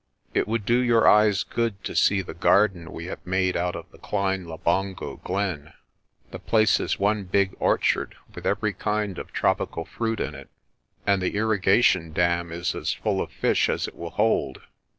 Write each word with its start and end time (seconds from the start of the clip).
It 0.33 0.47
would 0.47 0.65
do 0.65 0.79
your 0.79 1.07
eyes 1.07 1.43
good 1.43 1.83
to 1.83 1.95
see 1.95 2.23
the 2.23 2.33
garden 2.33 2.91
we 2.91 3.05
have 3.05 3.23
made 3.23 3.55
out 3.55 3.75
of 3.75 3.91
the 3.91 3.99
Klein 3.99 4.47
Labongo 4.47 5.17
glen. 5.23 5.73
The 6.31 6.39
place 6.39 6.79
is 6.79 6.97
one 6.99 7.25
big 7.25 7.55
orchard 7.59 8.15
with 8.33 8.47
every 8.47 8.73
kind 8.73 9.19
of 9.19 9.31
tropical 9.31 9.85
fruit 9.85 10.19
in 10.19 10.33
it, 10.33 10.49
and 11.05 11.21
the 11.21 11.35
irrigation 11.35 12.13
dam 12.13 12.51
is 12.51 12.73
as 12.73 12.93
full 12.93 13.21
of 13.21 13.31
fish 13.31 13.69
as 13.69 13.87
it 13.87 13.95
will 13.95 14.09
hold. 14.09 14.61